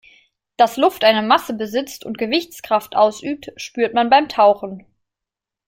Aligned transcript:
Dass 0.57 0.77
Luft 0.77 1.03
eine 1.03 1.21
Masse 1.21 1.53
besitzt 1.53 2.03
und 2.07 2.17
Gewichtskraft 2.17 2.95
ausübt, 2.95 3.51
spürt 3.55 3.93
man 3.93 4.09
beim 4.09 4.29
Tauchen. 4.29 4.87